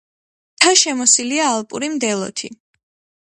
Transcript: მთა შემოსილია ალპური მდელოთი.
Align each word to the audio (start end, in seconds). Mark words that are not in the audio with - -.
მთა 0.55 0.71
შემოსილია 0.83 1.45
ალპური 1.57 1.91
მდელოთი. 1.97 2.53